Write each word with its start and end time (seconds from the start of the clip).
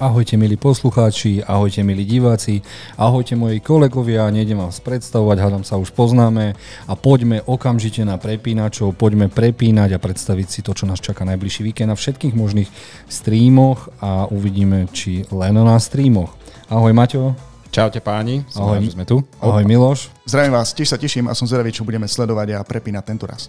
Ahojte 0.00 0.40
milí 0.40 0.56
poslucháči, 0.56 1.44
ahojte 1.44 1.84
milí 1.84 2.08
diváci, 2.08 2.64
ahojte 2.96 3.36
moji 3.36 3.60
kolegovia, 3.60 4.32
nejdem 4.32 4.56
vás 4.56 4.80
predstavovať, 4.80 5.36
hádam 5.36 5.60
sa 5.60 5.76
už 5.76 5.92
poznáme 5.92 6.56
a 6.88 6.92
poďme 6.96 7.44
okamžite 7.44 8.00
na 8.08 8.16
prepínačov, 8.16 8.96
poďme 8.96 9.28
prepínať 9.28 9.92
a 9.92 10.00
predstaviť 10.00 10.46
si 10.48 10.64
to, 10.64 10.72
čo 10.72 10.88
nás 10.88 11.04
čaká 11.04 11.28
najbližší 11.28 11.68
víkend 11.68 11.92
na 11.92 12.00
všetkých 12.00 12.32
možných 12.32 12.72
streamoch 13.12 13.92
a 14.00 14.24
uvidíme, 14.32 14.88
či 14.88 15.28
len 15.28 15.60
na 15.60 15.76
streamoch. 15.76 16.32
Ahoj 16.72 16.96
Maťo. 16.96 17.49
Čaute 17.70 18.02
páni, 18.02 18.42
som 18.50 18.66
ahoj, 18.66 18.82
rád, 18.82 18.90
že 18.90 18.98
sme 18.98 19.06
tu. 19.06 19.22
Ahoj 19.38 19.62
Miloš. 19.62 20.10
Zdravím 20.26 20.58
vás, 20.58 20.74
tiež 20.74 20.90
sa 20.90 20.98
teším 20.98 21.30
a 21.30 21.38
som 21.38 21.46
zvedavý, 21.46 21.70
čo 21.70 21.86
budeme 21.86 22.02
sledovať 22.10 22.58
a 22.58 22.66
prepínať 22.66 23.04
tento 23.06 23.30
raz. 23.30 23.46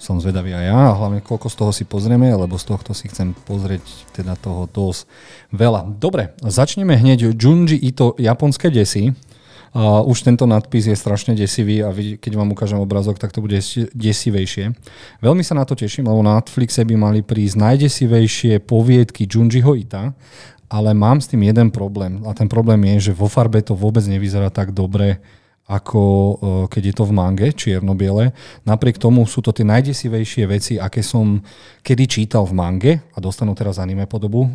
Som 0.00 0.16
zvedavý 0.16 0.56
aj 0.56 0.64
ja 0.72 0.78
a 0.88 0.96
hlavne 0.96 1.20
koľko 1.20 1.52
z 1.52 1.56
toho 1.60 1.72
si 1.76 1.84
pozrieme, 1.84 2.32
lebo 2.32 2.56
z 2.56 2.64
tohto 2.64 2.96
si 2.96 3.12
chcem 3.12 3.36
pozrieť 3.44 3.84
teda 4.16 4.40
toho 4.40 4.72
dosť 4.72 5.04
veľa. 5.52 5.84
Dobre, 6.00 6.32
začneme 6.40 6.96
hneď 6.96 7.36
Junji 7.36 7.76
Ito 7.76 8.16
japonské 8.16 8.72
desy. 8.72 9.12
Uh, 9.76 10.00
už 10.08 10.24
tento 10.24 10.48
nadpis 10.48 10.88
je 10.88 10.96
strašne 10.96 11.36
desivý 11.36 11.84
a 11.84 11.92
keď 11.92 12.40
vám 12.40 12.56
ukážem 12.56 12.80
obrazok, 12.80 13.20
tak 13.20 13.36
to 13.36 13.44
bude 13.44 13.60
desivejšie. 13.92 14.72
Veľmi 15.20 15.44
sa 15.44 15.52
na 15.52 15.68
to 15.68 15.76
teším, 15.76 16.08
lebo 16.08 16.24
na 16.24 16.40
Netflixe 16.40 16.88
by 16.88 16.96
mali 16.96 17.20
prísť 17.20 17.60
najdesivejšie 17.60 18.64
poviedky 18.64 19.28
Junjiho 19.28 19.76
Ita, 19.76 20.16
ale 20.68 20.92
mám 20.92 21.20
s 21.20 21.28
tým 21.32 21.48
jeden 21.48 21.72
problém. 21.72 22.20
A 22.28 22.36
ten 22.36 22.48
problém 22.48 22.84
je, 22.94 23.10
že 23.10 23.16
vo 23.16 23.28
farbe 23.28 23.64
to 23.64 23.72
vôbec 23.72 24.04
nevyzerá 24.04 24.52
tak 24.52 24.76
dobre, 24.76 25.20
ako 25.68 26.00
e, 26.04 26.32
keď 26.72 26.82
je 26.92 26.94
to 26.96 27.04
v 27.04 27.12
mange, 27.12 27.46
čierno-biele. 27.52 28.32
Napriek 28.64 28.96
tomu 28.96 29.28
sú 29.28 29.44
to 29.44 29.52
tie 29.52 29.68
najdesivejšie 29.68 30.44
veci, 30.48 30.74
aké 30.80 31.04
som 31.04 31.44
kedy 31.84 32.04
čítal 32.08 32.48
v 32.48 32.56
mange 32.56 32.92
a 33.12 33.18
dostanú 33.20 33.52
teraz 33.52 33.76
anime 33.76 34.08
podobu. 34.08 34.48
E, 34.48 34.50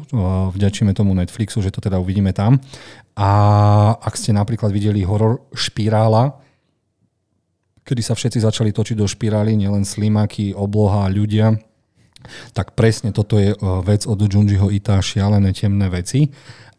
vďačíme 0.54 0.94
tomu 0.98 1.14
Netflixu, 1.14 1.62
že 1.62 1.70
to 1.70 1.82
teda 1.82 2.02
uvidíme 2.02 2.34
tam. 2.34 2.58
A 3.14 3.30
ak 4.02 4.18
ste 4.18 4.34
napríklad 4.34 4.74
videli 4.74 5.06
horor 5.06 5.46
Špirála, 5.54 6.34
kedy 7.86 8.02
sa 8.02 8.18
všetci 8.18 8.42
začali 8.42 8.72
točiť 8.74 8.98
do 8.98 9.06
špirály, 9.06 9.54
nielen 9.54 9.86
slimaky, 9.86 10.56
obloha, 10.56 11.12
ľudia, 11.12 11.54
tak 12.56 12.74
presne 12.78 13.16
toto 13.16 13.40
je 13.40 13.54
e, 13.54 13.58
vec 13.84 14.08
od 14.08 14.20
Junjiho 14.20 14.70
Ita, 14.70 15.00
šialené 15.00 15.54
temné 15.54 15.88
veci 15.88 16.30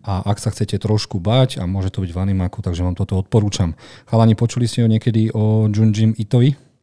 a 0.05 0.21
ak 0.21 0.37
sa 0.37 0.53
chcete 0.53 0.77
trošku 0.77 1.17
bať, 1.17 1.59
a 1.61 1.65
môže 1.65 1.89
to 1.89 2.05
byť 2.05 2.13
v 2.13 2.21
animáku, 2.21 2.61
takže 2.61 2.85
vám 2.85 2.93
toto 2.93 3.17
odporúčam. 3.17 3.73
Chalani, 4.05 4.37
počuli 4.37 4.69
ste 4.69 4.85
ho 4.85 4.89
niekedy 4.89 5.33
o 5.33 5.67
Junjim 5.73 6.13
Itovi? 6.13 6.74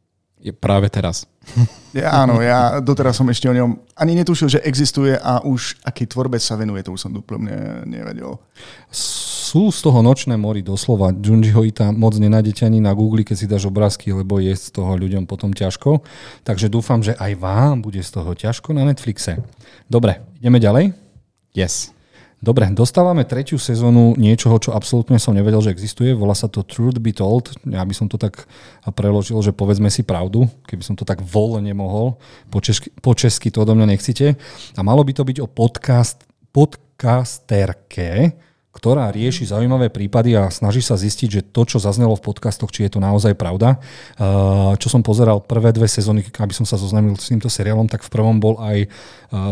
Je 0.41 0.49
práve 0.49 0.89
teraz. 0.89 1.29
Ja, 1.93 2.25
áno, 2.25 2.41
ja 2.41 2.81
doteraz 2.81 3.13
som 3.13 3.29
ešte 3.29 3.45
o 3.45 3.53
ňom 3.53 3.77
ani 3.93 4.17
netušil, 4.17 4.57
že 4.57 4.63
existuje 4.65 5.13
a 5.13 5.37
už 5.45 5.77
aký 5.85 6.09
tvorbe 6.09 6.41
sa 6.41 6.57
venuje, 6.57 6.81
to 6.81 6.97
už 6.97 7.01
som 7.05 7.13
úplne 7.13 7.85
nevedel. 7.85 8.41
Sú 8.89 9.69
z 9.69 9.85
toho 9.85 10.01
nočné 10.01 10.41
mori 10.41 10.65
doslova. 10.65 11.13
Junjiho 11.13 11.61
Ita 11.61 11.93
moc 11.93 12.17
nenájdete 12.17 12.65
ani 12.65 12.81
na 12.81 12.89
Google, 12.97 13.21
keď 13.21 13.35
si 13.37 13.45
dáš 13.45 13.69
obrázky, 13.69 14.09
lebo 14.09 14.41
je 14.41 14.55
z 14.57 14.73
toho 14.73 14.97
ľuďom 14.97 15.29
potom 15.29 15.53
ťažko. 15.53 16.01
Takže 16.41 16.73
dúfam, 16.73 17.05
že 17.05 17.13
aj 17.21 17.37
vám 17.37 17.85
bude 17.85 18.01
z 18.01 18.09
toho 18.09 18.33
ťažko 18.33 18.73
na 18.73 18.81
Netflixe. 18.81 19.37
Dobre, 19.85 20.25
ideme 20.41 20.57
ďalej? 20.57 20.97
Yes. 21.53 21.93
Dobre, 22.41 22.65
dostávame 22.73 23.21
tretiu 23.21 23.61
sezónu 23.61 24.17
niečoho, 24.17 24.57
čo 24.57 24.73
absolútne 24.73 25.21
som 25.21 25.37
nevedel, 25.37 25.61
že 25.61 25.77
existuje. 25.77 26.09
Volá 26.17 26.33
sa 26.33 26.49
to 26.49 26.65
Truth 26.65 26.97
Be 26.97 27.13
Told. 27.13 27.53
Ja 27.69 27.85
by 27.85 27.93
som 27.93 28.09
to 28.09 28.17
tak 28.17 28.49
preložil, 28.97 29.37
že 29.45 29.53
povedzme 29.53 29.93
si 29.93 30.01
pravdu, 30.01 30.49
keby 30.65 30.81
som 30.81 30.97
to 30.97 31.05
tak 31.05 31.21
voľne 31.21 31.69
mohol. 31.77 32.17
Po 32.49 32.57
česky, 32.57 32.89
po 32.97 33.13
česky 33.13 33.53
to 33.53 33.61
odo 33.61 33.77
mňa 33.77 33.93
nechcete. 33.93 34.33
A 34.73 34.81
malo 34.81 35.05
by 35.05 35.13
to 35.13 35.21
byť 35.21 35.37
o 35.37 35.45
podcast, 35.45 36.25
podcasterke, 36.49 38.33
ktorá 38.73 39.13
rieši 39.13 39.45
zaujímavé 39.45 39.93
prípady 39.93 40.33
a 40.33 40.49
snaží 40.49 40.81
sa 40.81 40.97
zistiť, 40.97 41.29
že 41.29 41.45
to, 41.45 41.61
čo 41.69 41.77
zaznelo 41.77 42.17
v 42.17 42.25
podcastoch, 42.25 42.73
či 42.73 42.89
je 42.89 42.97
to 42.97 43.03
naozaj 43.03 43.37
pravda. 43.37 43.77
Čo 44.81 44.87
som 44.89 45.05
pozeral 45.05 45.45
prvé 45.45 45.69
dve 45.77 45.85
sezóny, 45.85 46.25
aby 46.25 46.57
som 46.57 46.65
sa 46.65 46.73
zoznamil 46.73 47.13
s 47.21 47.29
týmto 47.29 47.53
seriálom, 47.53 47.85
tak 47.85 48.01
v 48.01 48.09
prvom 48.09 48.41
bol 48.41 48.57
aj 48.57 48.89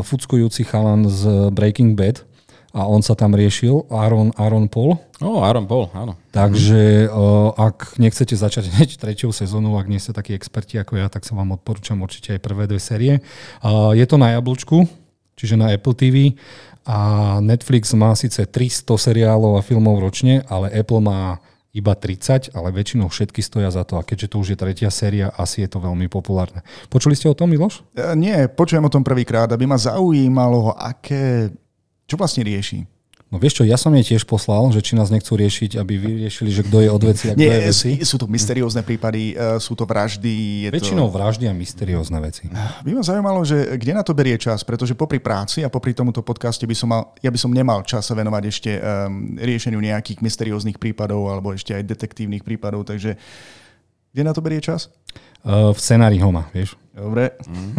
fuckujúci 0.10 0.66
chalan 0.66 1.06
z 1.06 1.54
Breaking 1.54 1.94
Bad, 1.94 2.26
a 2.70 2.86
on 2.86 3.02
sa 3.02 3.18
tam 3.18 3.34
riešil, 3.34 3.90
Aaron, 3.90 4.30
Aaron 4.38 4.70
Paul. 4.70 5.02
O, 5.18 5.26
oh, 5.26 5.38
Aaron 5.42 5.66
Paul, 5.66 5.90
áno. 5.98 6.14
Takže 6.30 7.10
uh, 7.10 7.50
ak 7.58 7.98
nechcete 7.98 8.38
začať 8.38 8.70
hneď 8.70 9.02
tretiu 9.02 9.34
sezónu, 9.34 9.74
ak 9.82 9.90
nie 9.90 9.98
ste 9.98 10.14
takí 10.14 10.38
experti 10.38 10.78
ako 10.78 11.02
ja, 11.02 11.10
tak 11.10 11.26
sa 11.26 11.34
vám 11.34 11.58
odporúčam 11.58 11.98
určite 12.06 12.38
aj 12.38 12.46
prvé 12.46 12.70
dve 12.70 12.78
série. 12.78 13.26
Uh, 13.66 13.98
je 13.98 14.06
to 14.06 14.22
na 14.22 14.38
jablčku, 14.38 14.86
čiže 15.34 15.58
na 15.58 15.74
Apple 15.74 15.98
TV 15.98 16.38
a 16.86 17.42
Netflix 17.42 17.90
má 17.98 18.14
síce 18.14 18.46
300 18.46 18.86
seriálov 18.86 19.58
a 19.58 19.66
filmov 19.66 19.98
ročne, 19.98 20.46
ale 20.46 20.70
Apple 20.70 21.02
má 21.02 21.42
iba 21.74 21.94
30, 21.94 22.54
ale 22.54 22.70
väčšinou 22.70 23.10
všetky 23.10 23.42
stoja 23.42 23.70
za 23.74 23.82
to 23.86 23.98
a 23.98 24.06
keďže 24.06 24.34
to 24.34 24.42
už 24.42 24.48
je 24.54 24.58
tretia 24.58 24.90
séria, 24.94 25.34
asi 25.38 25.66
je 25.66 25.70
to 25.70 25.82
veľmi 25.82 26.06
populárne. 26.10 26.66
Počuli 26.90 27.18
ste 27.18 27.30
o 27.30 27.38
tom, 27.38 27.50
Miloš? 27.50 27.82
Uh, 27.98 28.14
nie, 28.14 28.46
počujem 28.46 28.86
o 28.86 28.94
tom 28.94 29.02
prvýkrát, 29.02 29.50
aby 29.50 29.66
ma 29.66 29.82
zaujímalo, 29.82 30.78
aké 30.78 31.50
čo 32.10 32.18
vlastne 32.18 32.42
rieši? 32.42 33.00
No 33.30 33.38
vieš 33.38 33.62
čo, 33.62 33.64
ja 33.64 33.78
som 33.78 33.94
jej 33.94 34.02
tiež 34.02 34.26
poslal, 34.26 34.74
že 34.74 34.82
či 34.82 34.98
nás 34.98 35.14
nechcú 35.14 35.38
riešiť, 35.38 35.78
aby 35.78 36.02
vyriešili, 36.02 36.50
že 36.50 36.66
kto 36.66 36.82
je 36.82 36.90
od 36.90 37.04
veci 37.06 37.30
a 37.30 37.38
kto 37.38 37.46
Nie, 37.46 37.62
je 37.62 37.70
veci. 37.70 37.92
sú 38.02 38.18
to 38.18 38.26
mysteriózne 38.26 38.82
prípady, 38.82 39.38
e, 39.38 39.62
sú 39.62 39.78
to 39.78 39.86
vraždy. 39.86 40.66
Je 40.66 40.70
Väčšinou 40.74 41.06
to... 41.06 41.14
vraždy 41.14 41.46
a 41.46 41.54
mysteriózne 41.54 42.18
veci. 42.26 42.50
By 42.82 42.90
ma 42.90 43.06
zaujímalo, 43.06 43.46
že 43.46 43.78
kde 43.78 43.94
na 43.94 44.02
to 44.02 44.18
berie 44.18 44.34
čas, 44.42 44.66
pretože 44.66 44.98
popri 44.98 45.22
práci 45.22 45.62
a 45.62 45.70
popri 45.70 45.94
tomuto 45.94 46.26
podcaste 46.26 46.66
by 46.66 46.74
som 46.74 46.90
mal, 46.90 47.14
ja 47.22 47.30
by 47.30 47.38
som 47.38 47.54
nemal 47.54 47.86
čas 47.86 48.10
sa 48.10 48.18
venovať 48.18 48.44
ešte 48.50 48.72
um, 48.82 49.38
riešeniu 49.38 49.78
nejakých 49.78 50.26
mysterióznych 50.26 50.82
prípadov 50.82 51.30
alebo 51.30 51.54
ešte 51.54 51.78
aj 51.78 51.86
detektívnych 51.86 52.42
prípadov, 52.42 52.90
takže 52.90 53.14
kde 54.14 54.22
na 54.26 54.34
to 54.34 54.42
berie 54.42 54.62
čas? 54.62 54.90
Uh, 55.40 55.72
v 55.72 55.80
scenári 55.80 56.20
ho 56.20 56.30
má, 56.34 56.52
vieš. 56.52 56.76
Dobre. 56.92 57.32
Mm. 57.48 57.72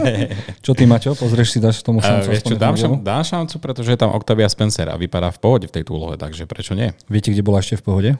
čo 0.64 0.72
ty, 0.72 0.88
Maťo? 0.88 1.12
Pozrieš 1.12 1.48
si, 1.52 1.58
dáš 1.60 1.84
tomu 1.84 2.00
šancu? 2.00 2.26
Uh, 2.26 2.32
vieš 2.32 2.42
čo, 2.48 2.56
dám, 2.56 2.74
šan, 2.80 3.04
dám 3.04 3.24
šancu, 3.24 3.56
pretože 3.60 3.92
je 3.92 3.98
tam 4.00 4.16
Octavia 4.16 4.48
Spencer 4.48 4.88
a 4.88 4.96
vypadá 4.96 5.28
v 5.28 5.38
pohode 5.42 5.66
v 5.68 5.74
tejto 5.76 5.92
úlohe, 5.92 6.16
takže 6.16 6.48
prečo 6.48 6.72
nie? 6.72 6.96
Viete, 7.12 7.28
kde 7.28 7.44
bola 7.44 7.60
ešte 7.60 7.76
v 7.76 7.84
pohode? 7.84 8.10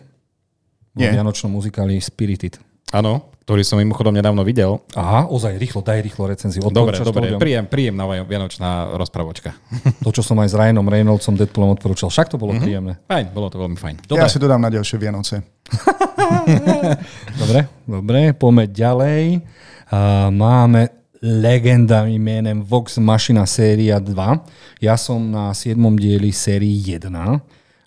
Nie. 0.94 1.10
V 1.10 1.16
Vianočnom 1.16 1.48
muzikáli 1.48 1.96
Spirited. 1.96 2.60
Áno, 2.92 3.34
ktorý 3.44 3.66
som 3.66 3.76
mimochodom 3.76 4.14
nedávno 4.14 4.40
videl. 4.46 4.80
Aha, 4.94 5.26
ozaj, 5.26 5.58
rýchlo, 5.58 5.82
daj 5.82 6.00
rýchlo 6.00 6.30
recenziu. 6.30 6.62
Dobre, 6.70 6.96
dobre, 7.02 7.34
príjem, 7.36 7.66
príjemná 7.66 8.06
vianočná 8.24 8.94
rozpravočka. 8.94 9.52
To, 10.00 10.14
čo 10.14 10.22
som 10.24 10.38
aj 10.38 10.48
s 10.48 10.54
Ryanom 10.54 10.86
Reynoldsom 10.86 11.34
Deadpoolom 11.34 11.74
odporúčal, 11.74 12.08
však 12.08 12.32
to 12.32 12.36
bolo 12.38 12.54
mm-hmm. 12.54 12.64
príjemné. 12.64 12.92
Fajn, 13.04 13.26
bolo 13.34 13.50
to 13.50 13.58
veľmi 13.58 13.76
fajn. 13.76 13.96
Dobre. 14.06 14.22
Ja 14.22 14.30
si 14.30 14.38
dodám 14.38 14.62
na 14.62 14.70
ďalšie 14.70 14.96
Vianoce. 14.96 15.42
dobre, 17.40 17.60
dobre, 17.88 18.20
poďme 18.36 18.64
ďalej. 18.70 19.22
Uh, 19.90 20.28
máme 20.32 20.90
legendami 21.24 22.20
menem 22.20 22.60
Vox 22.60 23.00
Machina 23.00 23.48
séria 23.48 23.96
2. 23.96 24.12
Ja 24.84 25.00
som 25.00 25.32
na 25.32 25.56
7. 25.56 25.76
dieli 25.96 26.28
sérii 26.34 26.76
1 26.84 27.08
a, 27.08 27.32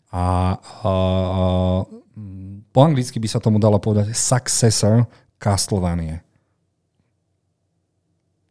a, 0.09 0.23
a 0.57 0.93
po 2.73 2.79
anglicky 2.81 3.21
by 3.21 3.27
sa 3.29 3.37
tomu 3.37 3.61
dalo 3.61 3.77
povedať 3.77 4.13
successor 4.17 5.05
Castlevania. 5.37 6.25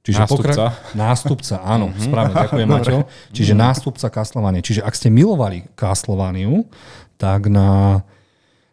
Čiže 0.07 0.23
nástupca. 0.23 0.51
Pokra- 0.55 0.75
nástupca, 0.95 1.57
áno, 1.67 1.91
mm-hmm. 1.91 2.05
správne, 2.07 2.35
ďakujem 2.39 2.69
Maťo. 2.75 2.99
Čiže 3.35 3.53
nástupca 3.59 4.07
Castlevania. 4.07 4.63
Čiže 4.63 4.87
ak 4.87 4.95
ste 4.95 5.11
milovali 5.11 5.67
Castlevaniu, 5.75 6.71
tak 7.19 7.51
na 7.51 8.03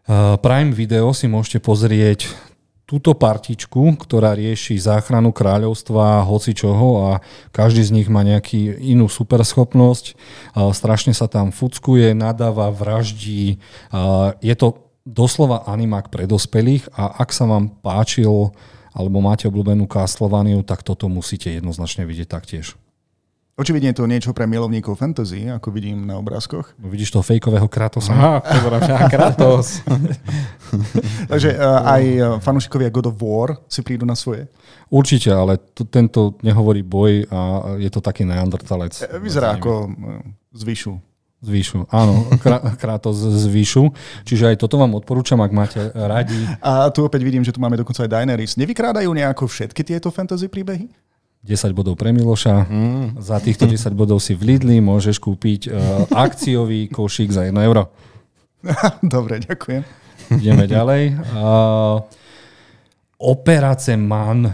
Prime 0.07 0.71
Video 0.75 1.15
si 1.15 1.31
môžete 1.31 1.63
pozrieť 1.63 2.27
túto 2.83 3.15
partičku, 3.15 3.95
ktorá 3.95 4.35
rieši 4.35 4.75
záchranu 4.75 5.31
kráľovstva, 5.31 6.27
hoci 6.27 6.51
čoho 6.51 7.09
a 7.09 7.23
každý 7.55 7.81
z 7.81 7.95
nich 7.95 8.11
má 8.11 8.21
nejaký 8.21 8.83
inú 8.83 9.07
superschopnosť. 9.07 10.05
Uh, 10.13 10.69
strašne 10.75 11.15
sa 11.15 11.31
tam 11.31 11.49
fuckuje, 11.49 12.11
nadáva, 12.11 12.69
vraždí. 12.69 13.57
Uh, 13.89 14.35
je 14.43 14.53
to 14.53 14.83
doslova 15.07 15.65
animák 15.65 16.11
pre 16.11 16.27
dospelých 16.27 16.91
a 16.93 17.23
ak 17.23 17.31
sa 17.31 17.47
vám 17.47 17.71
páčil 17.81 18.51
alebo 18.93 19.17
máte 19.25 19.49
obľúbenú 19.49 19.89
Castlevaniu, 19.89 20.61
tak 20.61 20.85
toto 20.85 21.09
musíte 21.09 21.49
jednoznačne 21.49 22.05
vidieť 22.05 22.29
taktiež. 22.29 22.77
Očividne 23.53 23.93
je 23.93 24.01
to 24.01 24.09
niečo 24.09 24.33
pre 24.33 24.49
milovníkov 24.49 24.97
fantasy, 24.97 25.45
ako 25.45 25.69
vidím 25.69 26.09
na 26.09 26.17
obrázkoch. 26.17 26.73
No, 26.81 26.89
vidíš 26.89 27.13
toho 27.13 27.21
fejkového 27.21 27.69
Kratosa? 27.69 28.09
Aha, 28.09 28.41
Kratos. 29.13 29.85
Takže 31.31 31.53
uh, 31.53 31.85
aj 31.85 32.01
e, 32.01 32.21
fanúšikovia 32.41 32.89
God 32.89 33.13
of 33.13 33.21
War 33.21 33.61
si 33.69 33.85
prídu 33.85 34.09
na 34.09 34.17
svoje? 34.17 34.49
Určite, 34.89 35.29
ale 35.29 35.61
to, 35.77 35.85
tento 35.85 36.33
nehovorí 36.41 36.81
boj 36.81 37.29
a 37.29 37.39
je 37.77 37.93
to 37.93 38.01
taký 38.01 38.25
neandertalec. 38.25 38.97
E, 39.05 39.21
vyzerá 39.21 39.53
ako 39.53 39.85
zvyšu. 40.57 40.97
Zvýšu, 41.43 41.85
áno, 41.93 42.25
Kratos 42.81 43.19
z 43.21 43.45
Výšu. 43.51 43.91
Čiže 44.23 44.55
aj 44.55 44.65
toto 44.65 44.79
vám 44.79 44.97
odporúčam, 44.97 45.37
ak 45.43 45.51
máte 45.51 45.91
radi. 45.91 46.39
A 46.63 46.87
tu 46.89 47.03
opäť 47.05 47.21
vidím, 47.21 47.43
že 47.43 47.51
tu 47.51 47.59
máme 47.59 47.75
dokonca 47.75 48.01
aj 48.01 48.09
Daenerys. 48.15 48.55
Nevykrádajú 48.55 49.11
nejako 49.11 49.45
všetky 49.45 49.83
tieto 49.83 50.07
fantasy 50.07 50.47
príbehy? 50.47 50.87
10 51.43 51.75
bodov 51.75 51.99
pre 51.99 52.15
Miloša. 52.15 52.71
Mm. 52.71 53.19
Za 53.19 53.43
týchto 53.43 53.67
10 53.67 53.91
bodov 53.91 54.23
si 54.23 54.31
v 54.31 54.55
Lidli 54.55 54.79
môžeš 54.79 55.19
kúpiť 55.19 55.61
uh, 55.67 55.75
akciový 56.07 56.87
košík 56.87 57.35
za 57.35 57.43
1 57.43 57.51
euro. 57.67 57.91
Dobre, 59.03 59.43
ďakujem. 59.43 59.83
Ideme 60.39 60.65
ďalej. 60.71 61.19
Uh, 61.35 61.99
Operace 63.19 63.99
Man 63.99 64.47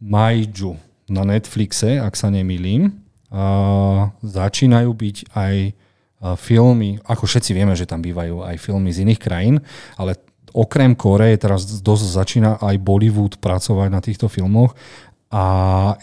Maiju 0.00 0.80
na 1.12 1.28
Netflixe, 1.28 2.00
ak 2.00 2.16
sa 2.16 2.32
nemýlim. 2.32 2.88
Uh, 3.28 4.08
začínajú 4.24 4.90
byť 4.90 5.16
aj 5.36 5.54
uh, 5.70 6.34
filmy, 6.40 6.96
ako 7.04 7.28
všetci 7.28 7.52
vieme, 7.52 7.76
že 7.76 7.84
tam 7.84 8.00
bývajú 8.00 8.48
aj 8.48 8.56
filmy 8.56 8.90
z 8.90 9.04
iných 9.04 9.20
krajín, 9.20 9.60
ale 10.00 10.16
okrem 10.50 10.96
Koreje 10.98 11.38
teraz 11.38 11.62
dosť 11.62 12.04
začína 12.10 12.50
aj 12.58 12.74
Bollywood 12.82 13.38
pracovať 13.38 13.88
na 13.92 14.00
týchto 14.02 14.26
filmoch 14.26 14.74
a 15.30 15.44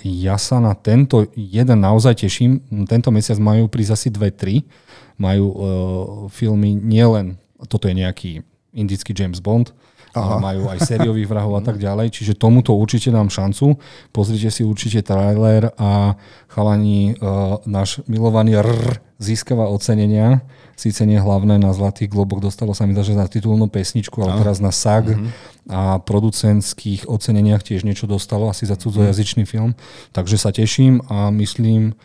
ja 0.07 0.39
sa 0.39 0.63
na 0.63 0.71
tento 0.71 1.27
jeden 1.35 1.83
naozaj 1.83 2.23
teším. 2.23 2.63
Tento 2.87 3.11
mesiac 3.11 3.35
majú 3.43 3.67
prísť 3.67 3.91
asi 3.91 4.07
dve, 4.07 4.31
tri. 4.31 4.63
Majú 5.19 5.45
uh, 5.45 5.59
filmy 6.31 6.79
nielen, 6.79 7.35
toto 7.67 7.91
je 7.91 7.95
nejaký 7.99 8.31
indický 8.73 9.15
James 9.15 9.39
Bond, 9.39 9.71
Aha. 10.15 10.39
majú 10.41 10.71
aj 10.71 10.83
sériových 10.89 11.29
vrahov 11.29 11.59
a 11.59 11.63
tak 11.63 11.77
ďalej, 11.77 12.11
čiže 12.13 12.39
tomuto 12.39 12.73
určite 12.73 13.13
dám 13.13 13.29
šancu. 13.29 13.77
Pozrite 14.09 14.49
si 14.49 14.65
určite 14.65 15.03
trailer 15.05 15.71
a 15.77 16.17
chalani, 16.49 17.15
uh, 17.19 17.61
náš 17.67 18.01
milovaný 18.09 18.59
R 18.59 19.01
získava 19.17 19.65
ocenenia, 19.65 20.45
síce 20.77 21.01
nie 21.09 21.17
hlavné 21.17 21.57
na 21.57 21.73
Zlatých 21.73 22.13
globoch, 22.13 22.37
dostalo 22.37 22.77
sa 22.77 22.85
mi 22.85 22.93
že 22.93 23.17
na 23.17 23.25
titulnú 23.25 23.65
pesničku, 23.65 24.13
ale 24.21 24.37
teraz 24.37 24.61
na 24.61 24.69
SAG 24.69 25.17
mm-hmm. 25.17 25.29
a 25.73 25.97
producentských 26.05 27.09
oceneniach 27.09 27.65
tiež 27.65 27.81
niečo 27.81 28.05
dostalo, 28.05 28.45
asi 28.45 28.69
za 28.69 28.77
cudzojazyčný 28.77 29.49
film. 29.49 29.73
Takže 30.13 30.37
sa 30.37 30.53
teším 30.53 31.01
a 31.09 31.33
myslím, 31.33 31.97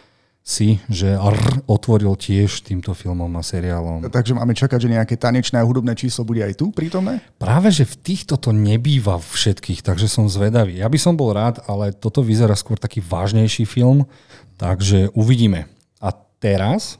si, 0.43 0.83
že 0.91 1.15
R 1.15 1.39
otvoril 1.71 2.19
tiež 2.19 2.67
týmto 2.67 2.99
filmom 2.99 3.31
a 3.39 3.47
seriálom. 3.47 4.11
Takže 4.11 4.35
máme 4.35 4.59
čakať, 4.59 4.79
že 4.83 4.91
nejaké 4.91 5.15
tanečné 5.15 5.63
a 5.63 5.67
hudobné 5.67 5.95
číslo 5.95 6.27
bude 6.27 6.43
aj 6.43 6.59
tu 6.59 6.75
prítomné? 6.75 7.23
Práve, 7.39 7.71
že 7.71 7.87
v 7.87 7.95
týchto 8.03 8.35
to 8.35 8.51
nebýva 8.51 9.23
všetkých, 9.23 9.87
takže 9.87 10.11
som 10.11 10.27
zvedavý. 10.27 10.83
Ja 10.83 10.91
by 10.91 10.99
som 10.99 11.15
bol 11.15 11.31
rád, 11.31 11.63
ale 11.71 11.95
toto 11.95 12.27
vyzerá 12.27 12.59
skôr 12.59 12.75
taký 12.75 12.99
vážnejší 12.99 13.71
film, 13.71 14.03
takže 14.59 15.15
uvidíme. 15.15 15.71
A 16.03 16.11
teraz 16.43 16.99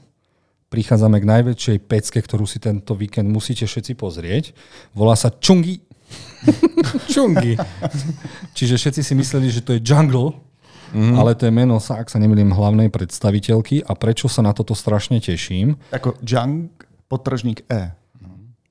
prichádzame 0.71 1.19
k 1.19 1.29
najväčšej 1.29 1.77
pecke, 1.83 2.19
ktorú 2.23 2.47
si 2.47 2.63
tento 2.63 2.95
víkend 2.95 3.27
musíte 3.27 3.67
všetci 3.67 3.93
pozrieť. 3.99 4.55
Volá 4.95 5.19
sa 5.19 5.27
Chungi. 5.29 5.83
Chungi. 7.11 7.59
Čiže 8.57 8.79
všetci 8.79 9.01
si 9.03 9.13
mysleli, 9.19 9.51
že 9.51 9.61
to 9.61 9.75
je 9.75 9.83
Jungle, 9.83 10.33
mm. 10.93 11.17
ale 11.17 11.33
to 11.33 11.49
je 11.49 11.53
meno 11.53 11.81
sa, 11.81 11.99
ak 11.99 12.13
sa 12.13 12.21
nemýlim, 12.21 12.53
hlavnej 12.53 12.93
predstaviteľky 12.93 13.83
a 13.83 13.97
prečo 13.97 14.29
sa 14.29 14.45
na 14.45 14.53
toto 14.53 14.77
strašne 14.77 15.17
teším. 15.17 15.75
Ako 15.89 16.21
Jung, 16.21 16.69
potržník 17.09 17.65
E. 17.67 17.97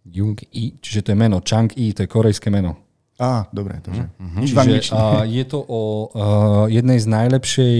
Jung 0.06 0.38
I, 0.52 0.78
čiže 0.78 1.06
to 1.06 1.08
je 1.12 1.18
meno 1.18 1.42
Chang 1.42 1.70
I, 1.74 1.94
to 1.94 2.04
je 2.04 2.08
korejské 2.08 2.50
meno. 2.50 2.78
Á, 3.20 3.46
dobre, 3.54 3.78
takže 3.84 4.08
mm-hmm. 4.08 4.44
čiže, 4.48 4.90
a 4.96 5.22
je 5.28 5.44
to 5.46 5.62
o 5.62 6.10
uh, 6.10 6.66
jednej 6.66 6.98
z 6.98 7.06
najlepšej 7.06 7.78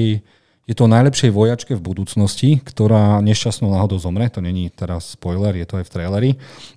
je 0.63 0.79
to 0.79 0.87
najlepšej 0.87 1.35
vojačke 1.35 1.73
v 1.75 1.83
budúcnosti, 1.83 2.63
ktorá 2.63 3.19
nešťastnou 3.19 3.75
náhodou 3.75 3.99
zomre, 3.99 4.31
to 4.31 4.39
není 4.39 4.71
teraz 4.71 5.19
spoiler, 5.19 5.59
je 5.59 5.67
to 5.67 5.83
aj 5.83 5.85
v 5.91 5.93
traileri, 5.93 6.31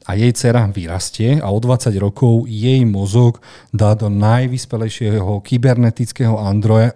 a 0.10 0.18
jej 0.18 0.34
dcera 0.34 0.66
vyrastie 0.74 1.38
a 1.38 1.54
o 1.54 1.58
20 1.62 1.94
rokov 2.02 2.50
jej 2.50 2.82
mozog 2.82 3.46
dá 3.70 3.94
do 3.94 4.10
najvyspelejšieho 4.10 5.38
kybernetického 5.46 6.34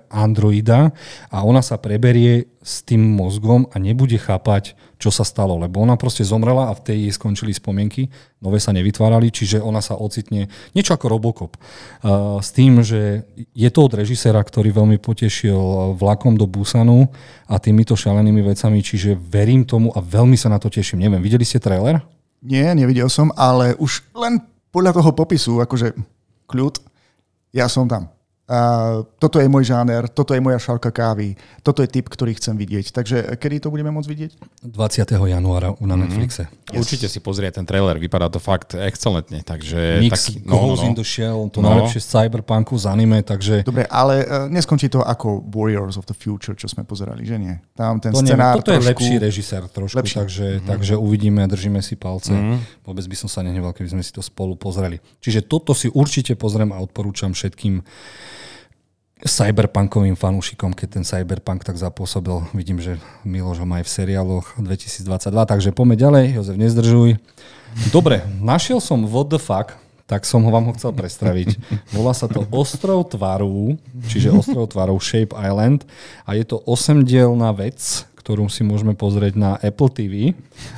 androida 0.09 0.89
a 1.30 1.38
ona 1.45 1.62
sa 1.62 1.77
preberie 1.77 2.50
s 2.65 2.81
tým 2.81 3.06
mozgom 3.06 3.69
a 3.69 3.77
nebude 3.77 4.18
chápať, 4.18 4.74
čo 5.00 5.16
sa 5.16 5.24
stalo, 5.24 5.56
lebo 5.56 5.80
ona 5.80 5.96
proste 5.96 6.28
zomrela 6.28 6.68
a 6.68 6.75
v 6.75 6.84
tej 6.84 6.98
jej 7.07 7.13
skončili 7.16 7.56
spomienky, 7.56 8.12
nové 8.44 8.60
sa 8.60 8.75
nevytvárali, 8.75 9.31
čiže 9.31 9.63
ona 9.63 9.80
sa 9.80 9.96
ocitne 9.96 10.51
niečo 10.75 10.92
ako 10.92 11.07
Robocop. 11.07 11.56
Uh, 11.56 12.44
s 12.44 12.51
tým, 12.51 12.84
že 12.84 13.24
je 13.56 13.69
to 13.72 13.88
od 13.88 13.96
režisera, 13.96 14.44
ktorý 14.44 14.75
veľmi 14.75 15.00
potešil 15.00 15.96
vlakom 15.96 16.36
do 16.36 16.44
Busanu 16.44 17.07
a 17.48 17.56
týmito 17.63 17.96
šalenými 17.96 18.44
vecami, 18.44 18.84
čiže 18.84 19.16
verím 19.16 19.63
tomu 19.63 19.96
a 19.96 20.04
veľmi 20.04 20.36
sa 20.36 20.51
na 20.51 20.60
to 20.60 20.68
teším. 20.68 21.00
Neviem, 21.00 21.24
videli 21.24 21.48
ste 21.48 21.63
trailer? 21.63 22.04
Nie, 22.44 22.75
nevidel 22.75 23.07
som, 23.07 23.31
ale 23.40 23.80
už 23.80 24.04
len 24.12 24.44
podľa 24.75 25.00
toho 25.00 25.16
popisu, 25.16 25.63
akože 25.63 25.95
kľud, 26.44 26.75
ja 27.56 27.72
som 27.72 27.88
tam. 27.88 28.12
Uh, 28.50 29.06
toto 29.22 29.38
je 29.38 29.46
môj 29.46 29.69
žáner, 29.69 30.10
toto 30.10 30.34
je 30.34 30.42
moja 30.42 30.57
šálka 30.57 30.90
kávy, 30.90 31.38
toto 31.62 31.86
je 31.86 31.90
typ, 31.94 32.10
ktorý 32.10 32.34
chcem 32.34 32.57
vidieť. 32.57 32.90
Takže 32.90 33.38
kedy 33.38 33.62
to 33.62 33.69
budeme 33.69 33.94
môcť 33.94 34.10
vidieť? 34.10 34.31
20. 34.66 35.06
januára 35.06 35.78
na 35.78 35.94
mhm. 35.94 36.10
Netflixe. 36.10 36.50
Mm-hmm. 36.50 36.74
Yes. 36.74 36.81
Určite 36.81 37.07
si 37.13 37.22
pozrieť 37.22 37.62
ten 37.62 37.66
trailer, 37.69 38.01
vypadá 38.01 38.25
to 38.34 38.42
fakt 38.42 38.74
excelentne. 38.74 39.46
Takže 39.46 40.01
Mix 40.01 40.34
taký, 40.34 40.50
no, 40.50 40.66
no, 40.66 40.74
no. 40.74 40.81
in 40.81 40.98
the 40.98 41.06
Shell, 41.06 41.54
to 41.54 41.62
no. 41.62 41.69
najlepšie 41.69 42.01
z 42.01 42.07
cyberpunku, 42.10 42.74
z 42.74 42.90
anime, 42.90 43.22
takže... 43.22 43.62
Dobre, 43.62 43.86
ale 43.86 44.25
uh, 44.25 44.50
neskončí 44.50 44.90
to 44.90 45.06
ako 45.06 45.45
Warriors 45.45 46.02
of 46.02 46.10
the 46.10 46.18
Future, 46.18 46.57
čo 46.57 46.66
sme 46.66 46.81
pozerali, 46.90 47.30
že 47.30 47.38
nie? 47.38 47.54
Tam 47.78 48.02
ten 48.02 48.10
to 48.10 48.25
scenár 48.25 48.57
neviem, 48.57 48.66
Toto 48.66 48.74
trošku... 48.74 48.81
je 48.81 48.90
lepší 48.90 49.16
režisér 49.22 49.62
trošku, 49.69 50.02
lepší. 50.02 50.18
takže, 50.25 50.48
mm-hmm. 50.57 50.69
takže 50.74 50.94
uvidíme, 50.98 51.45
držíme 51.45 51.86
si 51.86 51.94
palce. 51.94 52.34
Mm-hmm. 52.34 52.81
Vôbec 52.90 53.06
by 53.06 53.13
som 53.13 53.30
sa 53.30 53.45
nehneval, 53.45 53.78
keby 53.78 53.94
sme 53.94 54.02
si 54.02 54.10
to 54.10 54.25
spolu 54.25 54.57
pozreli. 54.57 54.98
Čiže 55.22 55.45
toto 55.45 55.78
si 55.78 55.86
určite 55.94 56.34
pozriem 56.34 56.74
a 56.74 56.81
odporúčam 56.81 57.38
všetkým 57.38 57.86
cyberpunkovým 59.19 60.16
fanúšikom, 60.16 60.71
keď 60.71 60.88
ten 61.00 61.04
cyberpunk 61.04 61.68
tak 61.68 61.75
zapôsobil. 61.75 62.39
Vidím, 62.56 62.80
že 62.80 62.95
Miloš 63.27 63.60
ho 63.60 63.68
má 63.68 63.83
aj 63.83 63.86
v 63.88 63.92
seriáloch 63.92 64.48
2022, 64.56 65.04
takže 65.44 65.69
poďme 65.75 65.95
ďalej, 66.00 66.25
Jozef, 66.39 66.56
nezdržuj. 66.56 67.10
Dobre, 67.92 68.24
našiel 68.39 68.80
som 68.80 69.04
What 69.04 69.27
the 69.27 69.39
fuck, 69.42 69.75
tak 70.07 70.24
som 70.24 70.42
ho 70.42 70.50
vám 70.50 70.71
ho 70.71 70.74
chcel 70.74 70.95
predstaviť. 70.95 71.60
Volá 71.95 72.16
sa 72.16 72.31
to 72.31 72.48
Ostrov 72.50 73.12
tvaru, 73.12 73.75
čiže 74.07 74.31
Ostrov 74.31 74.71
tvaru 74.71 74.95
Shape 74.98 75.36
Island 75.36 75.83
a 76.24 76.33
je 76.39 76.48
to 76.48 76.63
osemdielná 76.63 77.51
vec, 77.51 77.77
ktorú 78.18 78.48
si 78.48 78.63
môžeme 78.63 78.95
pozrieť 78.95 79.36
na 79.36 79.51
Apple 79.60 79.92
TV. 79.92 80.31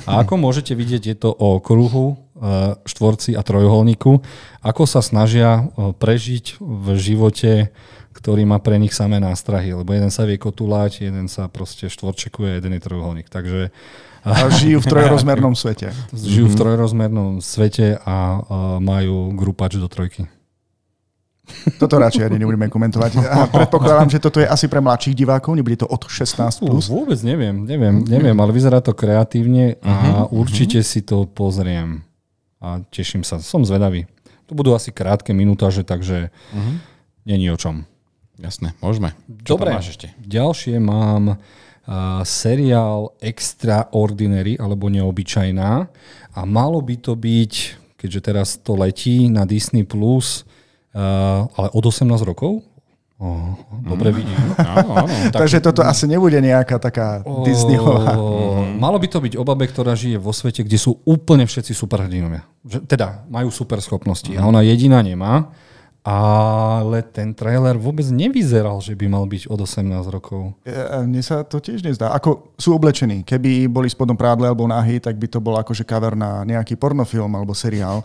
A 0.04 0.20
ako 0.26 0.36
môžete 0.36 0.74
vidieť, 0.74 1.02
je 1.04 1.16
to 1.16 1.30
o 1.30 1.62
kruhu, 1.62 2.16
e, 2.36 2.74
štvorci 2.90 3.38
a 3.38 3.44
trojuholníku, 3.44 4.18
ako 4.66 4.82
sa 4.84 5.00
snažia 5.00 5.68
e, 5.68 5.92
prežiť 5.96 6.58
v 6.58 6.86
živote 6.98 7.72
ktorý 8.12 8.44
má 8.44 8.60
pre 8.60 8.76
nich 8.76 8.92
samé 8.92 9.18
nástrahy, 9.18 9.72
lebo 9.72 9.90
jeden 9.90 10.12
sa 10.12 10.28
vie 10.28 10.36
kotulať, 10.36 11.08
jeden 11.08 11.26
sa 11.26 11.48
proste 11.48 11.88
štvorčekuje, 11.88 12.60
jeden 12.60 12.76
je 12.76 12.80
trojuholník. 12.84 13.32
Takže 13.32 13.72
a 14.22 14.46
žijú 14.54 14.78
v 14.78 14.86
trojrozmernom 14.86 15.58
svete. 15.58 15.90
Žijú 16.14 16.54
v 16.54 16.54
trojrozmernom 16.54 17.42
svete 17.42 17.98
a, 17.98 17.98
a 18.06 18.16
majú 18.78 19.34
grupač 19.34 19.74
do 19.82 19.90
trojky. 19.90 20.30
Toto 21.74 21.98
radšej 21.98 22.30
ani 22.30 22.38
nebudeme 22.38 22.70
komentovať. 22.70 23.18
A 23.18 23.50
predpokladám, 23.50 24.14
že 24.14 24.22
toto 24.22 24.38
je 24.38 24.46
asi 24.46 24.70
pre 24.70 24.78
mladších 24.78 25.18
divákov, 25.18 25.58
nebude 25.58 25.82
to 25.82 25.90
od 25.90 26.06
16+. 26.06 26.62
Plus. 26.62 26.86
Vôbec 26.86 27.18
neviem, 27.26 27.66
neviem, 27.66 28.06
neviem, 28.06 28.36
ale 28.38 28.54
vyzerá 28.54 28.78
to 28.78 28.94
kreatívne 28.94 29.74
a 29.82 30.22
uh-huh, 30.30 30.38
určite 30.38 30.80
uh-huh. 30.80 30.92
si 30.94 31.02
to 31.02 31.26
pozriem. 31.26 32.06
A 32.62 32.78
teším 32.94 33.26
sa, 33.26 33.42
som 33.42 33.66
zvedavý. 33.66 34.06
To 34.46 34.54
budú 34.54 34.70
asi 34.70 34.94
krátke 34.94 35.34
minútaže, 35.34 35.82
takže 35.82 36.30
uh-huh. 36.30 36.74
není 37.26 37.50
o 37.50 37.58
čom. 37.58 37.82
Jasné, 38.42 38.74
môžeme. 38.82 39.14
Čo 39.46 39.54
Dobre, 39.54 39.70
máš 39.70 39.94
ešte? 39.94 40.10
ďalšie 40.18 40.82
mám 40.82 41.38
uh, 41.38 41.38
seriál 42.26 43.14
Extraordinary, 43.22 44.58
alebo 44.58 44.90
Neobyčajná. 44.90 45.70
A 46.34 46.40
malo 46.42 46.82
by 46.82 46.98
to 46.98 47.14
byť, 47.14 47.52
keďže 47.94 48.20
teraz 48.20 48.48
to 48.58 48.74
letí 48.74 49.30
na 49.30 49.46
Disney+, 49.46 49.86
Plus, 49.86 50.42
uh, 50.90 51.46
ale 51.46 51.68
od 51.70 51.84
18 51.86 52.10
rokov? 52.26 52.66
Oh, 53.22 53.54
dobre 53.86 54.10
mm. 54.10 54.16
vidím. 54.18 54.38
Áno, 54.82 54.98
áno. 54.98 55.14
Tak, 55.30 55.46
Takže 55.46 55.62
toto 55.62 55.86
asi 55.86 56.10
nebude 56.10 56.42
nejaká 56.42 56.82
taká 56.82 57.22
oh, 57.22 57.46
Disneyová. 57.46 58.18
Malo 58.82 58.98
by 58.98 59.06
to 59.06 59.22
byť 59.22 59.38
o 59.38 59.46
babe, 59.46 59.70
ktorá 59.70 59.94
žije 59.94 60.18
vo 60.18 60.34
svete, 60.34 60.66
kde 60.66 60.74
sú 60.74 60.98
úplne 61.06 61.46
všetci 61.46 61.70
superhrdinovia. 61.70 62.42
Teda 62.90 63.22
majú 63.30 63.54
super 63.54 63.78
schopnosti 63.78 64.34
mm. 64.34 64.42
a 64.42 64.50
ona 64.50 64.66
jediná 64.66 64.98
nemá 64.98 65.54
ale 66.02 66.98
ten 67.14 67.30
trailer 67.30 67.78
vôbec 67.78 68.02
nevyzeral, 68.10 68.82
že 68.82 68.98
by 68.98 69.06
mal 69.06 69.22
byť 69.22 69.46
od 69.46 69.60
18 69.62 69.86
rokov. 70.10 70.58
Mne 71.06 71.22
sa 71.22 71.46
to 71.46 71.62
tiež 71.62 71.86
nezdá. 71.86 72.10
Ako 72.10 72.50
sú 72.58 72.74
oblečení. 72.74 73.22
Keby 73.22 73.70
boli 73.70 73.86
spodom 73.86 74.18
prádle 74.18 74.50
alebo 74.50 74.66
nahy, 74.66 74.98
tak 74.98 75.14
by 75.14 75.30
to 75.30 75.38
bol 75.38 75.54
akože 75.54 75.86
cover 75.86 76.18
na 76.18 76.42
nejaký 76.42 76.74
pornofilm 76.74 77.30
alebo 77.30 77.54
seriál. 77.54 78.02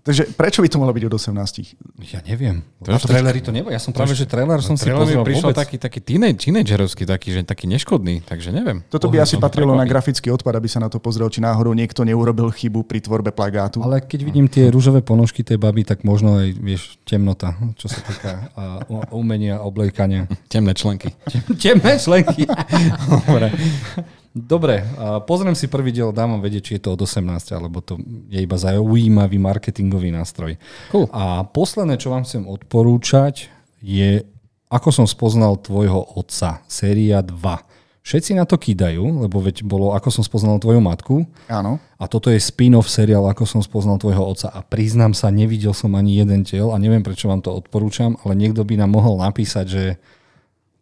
Takže 0.00 0.32
prečo 0.32 0.60
by 0.60 0.68
to 0.68 0.76
malo 0.76 0.92
byť 0.92 1.04
od 1.04 1.14
18? 1.14 2.06
Ja 2.06 2.20
neviem. 2.22 2.60
To 2.80 2.92
A 2.92 2.96
je 2.96 3.00
v 3.00 3.08
traileri 3.08 3.40
to 3.40 3.48
nebolo. 3.48 3.68
Ja 3.68 3.78
som 3.78 3.90
práve, 3.90 4.12
že 4.12 4.24
trailer 4.24 4.60
som 4.60 4.76
si 4.76 4.84
Trailer 4.84 5.02
mi 5.02 5.16
pozrel 5.16 5.24
prišiel 5.24 5.48
vôbec. 5.48 5.56
taký, 5.56 5.76
taký 5.78 5.98
teenage, 5.98 6.38
teenagerovský, 6.42 7.02
taký, 7.04 7.28
že 7.30 7.40
taký 7.42 7.64
neškodný, 7.66 8.20
takže 8.20 8.50
neviem. 8.50 8.84
Toto 8.86 9.06
by 9.06 9.16
Pohľad 9.16 9.24
asi 9.24 9.34
som 9.34 9.42
patrilo 9.42 9.72
na 9.72 9.84
grafický 9.84 10.28
odpad, 10.28 10.54
aby 10.54 10.68
sa 10.68 10.78
na 10.78 10.86
to 10.86 10.98
pozrel, 10.98 11.26
či 11.26 11.40
náhodou 11.40 11.72
niekto 11.72 12.02
neurobil 12.02 12.48
chybu 12.48 12.84
pri 12.84 13.00
tvorbe 13.00 13.30
plagátu. 13.30 13.80
Ale 13.80 14.00
keď 14.00 14.20
vidím 14.22 14.46
tie 14.46 14.68
rúžové 14.68 15.00
ponožky 15.00 15.40
tej 15.40 15.56
baby, 15.56 15.82
tak 15.82 16.04
možno 16.04 16.38
aj, 16.38 16.48
vieš, 16.54 17.00
temnota, 17.02 17.56
čo 17.74 17.88
sa 17.88 18.00
týka 18.00 18.32
a, 18.52 18.62
u- 18.84 19.16
umenia, 19.16 19.58
obliekania. 19.58 20.28
Temné 20.46 20.72
členky. 20.72 21.08
Temné 21.62 21.96
členky. 21.96 22.44
Dobre. 23.24 23.48
Dobre, 24.34 24.82
pozriem 25.30 25.54
si 25.54 25.70
prvý 25.70 25.94
diel, 25.94 26.10
dám 26.10 26.34
vám 26.34 26.42
vedieť, 26.42 26.62
či 26.66 26.72
je 26.74 26.82
to 26.82 26.98
od 26.98 27.06
18, 27.06 27.54
alebo 27.54 27.78
to 27.78 28.02
je 28.26 28.42
iba 28.42 28.58
zaujímavý 28.58 29.38
marketingový 29.38 30.10
nástroj. 30.10 30.58
Cool. 30.90 31.06
A 31.14 31.46
posledné, 31.46 31.94
čo 32.02 32.10
vám 32.10 32.26
chcem 32.26 32.42
odporúčať, 32.42 33.46
je 33.78 34.26
Ako 34.74 34.90
som 34.90 35.06
spoznal 35.06 35.54
tvojho 35.62 36.18
otca, 36.18 36.66
séria 36.66 37.22
2. 37.22 37.30
Všetci 38.02 38.34
na 38.34 38.42
to 38.42 38.58
kýdajú, 38.58 39.22
lebo 39.22 39.38
veď 39.38 39.62
bolo 39.62 39.94
Ako 39.94 40.10
som 40.10 40.26
spoznal 40.26 40.58
tvoju 40.58 40.82
matku. 40.82 41.24
Áno. 41.46 41.78
A 41.94 42.04
toto 42.10 42.26
je 42.26 42.42
spin-off 42.42 42.90
seriál 42.90 43.24
Ako 43.30 43.46
som 43.46 43.62
spoznal 43.62 44.02
tvojho 44.02 44.34
otca. 44.34 44.50
A 44.50 44.66
priznám 44.66 45.14
sa, 45.14 45.30
nevidel 45.30 45.72
som 45.72 45.94
ani 45.94 46.18
jeden 46.18 46.42
diel 46.42 46.74
a 46.74 46.76
neviem, 46.82 47.06
prečo 47.06 47.30
vám 47.30 47.38
to 47.38 47.54
odporúčam, 47.54 48.18
ale 48.26 48.34
niekto 48.34 48.66
by 48.66 48.82
nám 48.82 48.92
mohol 48.92 49.22
napísať, 49.22 49.66
že 49.70 49.84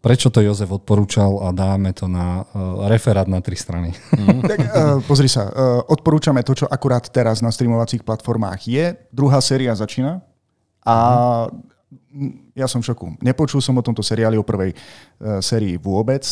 prečo 0.02 0.34
to 0.34 0.42
Jozef 0.42 0.66
odporúčal 0.68 1.46
a 1.46 1.54
dáme 1.54 1.94
to 1.94 2.10
na 2.10 2.42
uh, 2.42 2.90
referát 2.90 3.30
na 3.30 3.38
tri 3.38 3.54
strany. 3.54 3.94
Tak 4.42 4.58
uh, 4.58 4.68
pozri 5.06 5.30
sa, 5.30 5.46
uh, 5.46 5.52
odporúčame 5.86 6.42
to, 6.42 6.58
čo 6.58 6.66
akurát 6.66 7.06
teraz 7.06 7.38
na 7.38 7.54
streamovacích 7.54 8.02
platformách 8.02 8.60
je. 8.66 8.98
Druhá 9.14 9.38
séria 9.38 9.70
začína 9.78 10.18
a 10.82 10.96
mm, 12.10 12.58
ja 12.58 12.66
som 12.66 12.82
v 12.82 12.90
šoku. 12.90 13.06
Nepočul 13.22 13.62
som 13.62 13.78
o 13.78 13.86
tomto 13.86 14.02
seriáli 14.02 14.34
o 14.34 14.42
prvej 14.42 14.74
uh, 14.74 15.38
sérii 15.38 15.78
vôbec 15.78 16.26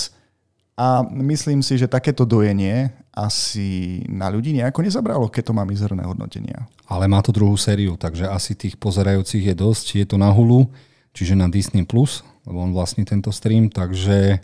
a 0.74 1.06
myslím 1.06 1.62
si, 1.62 1.78
že 1.78 1.86
takéto 1.86 2.26
dojenie 2.26 2.90
asi 3.14 4.00
na 4.10 4.32
ľudí 4.32 4.50
nejako 4.56 4.82
nezabralo, 4.82 5.30
keď 5.30 5.50
to 5.50 5.56
má 5.56 5.62
mizerné 5.62 6.02
hodnotenia. 6.02 6.66
Ale 6.90 7.06
má 7.06 7.22
to 7.22 7.30
druhú 7.30 7.54
sériu, 7.54 7.94
takže 7.94 8.26
asi 8.26 8.58
tých 8.58 8.74
pozerajúcich 8.80 9.44
je 9.44 9.54
dosť. 9.54 9.86
Je 10.00 10.06
to 10.08 10.16
na 10.16 10.32
Hulu, 10.32 10.66
čiže 11.12 11.36
na 11.36 11.52
Disney+, 11.52 11.84
Plus, 11.84 12.24
lebo 12.47 12.59
on 12.61 12.73
vlastní 12.73 13.04
tento 13.04 13.32
stream, 13.32 13.68
takže 13.68 14.40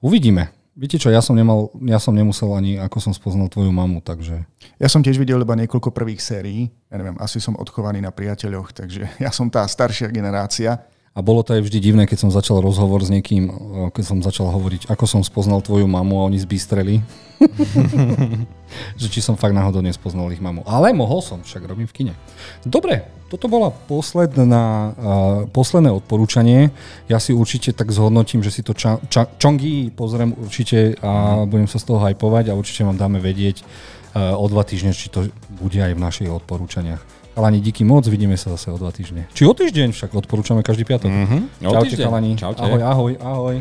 uvidíme. 0.00 0.50
Viete 0.76 1.00
čo, 1.00 1.08
ja 1.08 1.24
som, 1.24 1.32
nemal, 1.32 1.72
ja 1.88 1.96
som 1.96 2.12
nemusel 2.12 2.52
ani, 2.52 2.76
ako 2.76 3.00
som 3.00 3.12
spoznal 3.16 3.48
tvoju 3.48 3.72
mamu, 3.72 4.04
takže 4.04 4.44
Ja 4.76 4.92
som 4.92 5.00
tiež 5.00 5.16
videl 5.16 5.40
iba 5.40 5.56
niekoľko 5.56 5.88
prvých 5.88 6.20
sérií. 6.20 6.68
Ja 6.92 7.00
neviem, 7.00 7.16
asi 7.16 7.40
som 7.40 7.56
odchovaný 7.56 8.04
na 8.04 8.12
priateľoch, 8.12 8.76
takže 8.76 9.08
ja 9.24 9.32
som 9.32 9.48
tá 9.48 9.64
staršia 9.64 10.12
generácia. 10.12 10.76
A 11.16 11.24
bolo 11.24 11.40
to 11.40 11.56
aj 11.56 11.64
vždy 11.64 11.80
divné, 11.80 12.04
keď 12.04 12.28
som 12.28 12.30
začal 12.30 12.60
rozhovor 12.60 13.00
s 13.00 13.08
niekým, 13.08 13.48
o, 13.48 13.54
keď 13.88 14.04
som 14.04 14.18
začal 14.20 14.52
hovoriť, 14.52 14.92
ako 14.92 15.04
som 15.08 15.24
spoznal 15.24 15.64
tvoju 15.64 15.88
mamu 15.88 16.20
a 16.20 16.28
oni 16.28 16.36
zbystreli. 16.36 17.00
že 19.00 19.06
či 19.08 19.20
som 19.20 19.36
fakt 19.36 19.52
náhodou 19.52 19.84
nespoznal 19.84 20.28
ich 20.32 20.40
mamu. 20.40 20.64
Ale 20.68 20.92
mohol 20.92 21.20
som, 21.24 21.40
však 21.40 21.68
robím 21.68 21.88
v 21.88 21.94
kine. 21.94 22.12
Dobre, 22.64 23.08
toto 23.32 23.48
bola 23.48 23.72
posledná, 23.72 24.92
uh, 24.92 24.92
posledné 25.50 25.92
odporúčanie. 25.92 26.72
Ja 27.08 27.20
si 27.20 27.36
určite 27.36 27.72
tak 27.72 27.92
zhodnotím, 27.92 28.40
že 28.44 28.52
si 28.52 28.60
to 28.64 28.72
ča, 28.72 29.00
ča, 29.08 29.28
Chongi 29.40 29.92
pozriem 29.92 30.36
určite 30.36 30.96
a 31.00 31.44
budem 31.48 31.68
sa 31.68 31.80
z 31.80 31.86
toho 31.88 32.00
hypovať 32.02 32.52
a 32.52 32.58
určite 32.58 32.84
vám 32.84 32.98
dáme 33.00 33.18
vedieť 33.20 33.62
uh, 33.62 34.36
o 34.36 34.44
dva 34.48 34.64
týždne, 34.64 34.92
či 34.92 35.08
to 35.12 35.28
bude 35.48 35.78
aj 35.78 35.92
v 35.96 36.00
našich 36.00 36.28
odporúčaniach. 36.30 37.15
Chalani, 37.36 37.60
díky 37.60 37.84
moc, 37.84 38.08
vidíme 38.08 38.32
sa 38.40 38.56
zase 38.56 38.72
o 38.72 38.80
dva 38.80 38.88
týždne. 38.88 39.28
Či 39.36 39.44
o 39.44 39.52
týždeň 39.52 39.92
však 39.92 40.16
odporúčame 40.16 40.64
každý 40.64 40.88
piatok. 40.88 41.12
Mhm. 41.12 41.68
O 41.68 41.72
Čaute 41.76 41.96
chalani. 42.00 42.32
Čaute. 42.32 42.64
Ahoj, 42.64 42.80
ahoj, 42.80 43.12
ahoj. 43.20 43.56